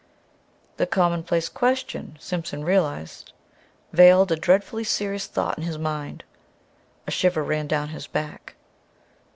[0.77, 3.33] The commonplace question, Simpson realized,
[3.93, 6.23] veiled a dreadfully serious thought in his mind.
[7.05, 8.55] A shiver ran down his back.